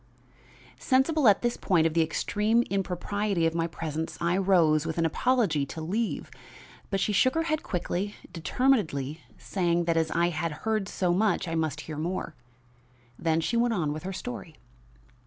Sensible 0.79 1.27
at 1.27 1.43
this 1.43 1.57
point 1.57 1.85
of 1.85 1.93
the 1.93 2.01
extreme 2.01 2.63
impropriety 2.71 3.45
of 3.45 3.53
my 3.53 3.67
presence, 3.67 4.17
I 4.19 4.35
rose, 4.35 4.83
with 4.83 4.97
an 4.97 5.05
apology, 5.05 5.63
to 5.67 5.79
leave. 5.79 6.31
But 6.89 6.99
she 6.99 7.13
shook 7.13 7.35
her 7.35 7.43
head 7.43 7.61
quickly, 7.61 8.15
determinedly, 8.33 9.21
saying 9.37 9.83
that 9.83 9.97
as 9.97 10.09
I 10.09 10.29
had 10.29 10.51
heard 10.65 10.89
so 10.89 11.13
much 11.13 11.47
I 11.47 11.53
must 11.53 11.81
hear 11.81 11.97
more. 11.97 12.33
Then 13.19 13.41
she 13.41 13.55
went 13.55 13.75
on 13.75 13.93
with 13.93 14.01
her 14.01 14.11
story. 14.13 14.55